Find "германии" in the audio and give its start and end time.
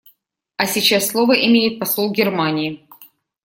2.11-2.87